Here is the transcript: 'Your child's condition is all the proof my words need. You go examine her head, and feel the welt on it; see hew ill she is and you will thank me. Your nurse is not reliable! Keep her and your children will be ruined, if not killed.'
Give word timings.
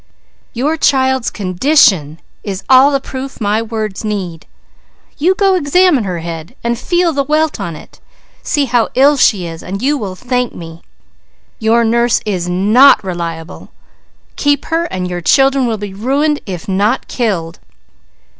'Your 0.53 0.77
child's 0.77 1.29
condition 1.29 2.19
is 2.43 2.63
all 2.67 2.89
the 2.89 2.99
proof 2.99 3.39
my 3.39 3.61
words 3.61 4.03
need. 4.03 4.47
You 5.19 5.35
go 5.35 5.53
examine 5.53 6.05
her 6.05 6.21
head, 6.21 6.55
and 6.63 6.75
feel 6.79 7.13
the 7.13 7.21
welt 7.21 7.59
on 7.59 7.75
it; 7.75 7.99
see 8.41 8.65
hew 8.65 8.87
ill 8.95 9.15
she 9.15 9.45
is 9.45 9.61
and 9.61 9.79
you 9.79 9.99
will 9.99 10.15
thank 10.15 10.55
me. 10.55 10.81
Your 11.59 11.83
nurse 11.83 12.19
is 12.25 12.49
not 12.49 13.03
reliable! 13.03 13.69
Keep 14.37 14.65
her 14.65 14.85
and 14.85 15.07
your 15.07 15.21
children 15.21 15.67
will 15.67 15.77
be 15.77 15.93
ruined, 15.93 16.39
if 16.47 16.67
not 16.67 17.07
killed.' 17.07 17.59